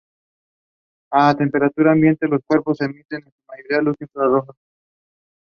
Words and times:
A 1.11 1.35
temperatura 1.35 1.91
ambiente 1.91 2.27
los 2.27 2.41
cuerpos 2.47 2.81
emiten 2.81 3.21
en 3.21 3.29
su 3.31 3.39
mayoría 3.47 3.81
luz 3.83 3.95
infrarroja. 3.99 4.51